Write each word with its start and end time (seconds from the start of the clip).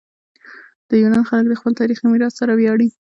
د 0.89 0.91
یونان 1.01 1.23
خلک 1.29 1.45
د 1.49 1.53
خپل 1.59 1.73
تاریخي 1.79 2.05
میراث 2.11 2.33
سره 2.39 2.51
ویاړي. 2.59 2.89